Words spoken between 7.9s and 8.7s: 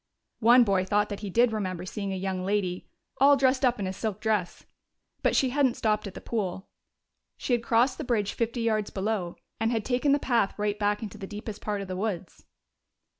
the bridge fifty